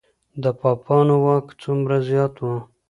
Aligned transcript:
د 0.43 0.45
پاپانو 0.59 1.15
واک 1.25 1.47
څومره 1.61 1.95
زیات 2.09 2.35
و؟ 2.41 2.49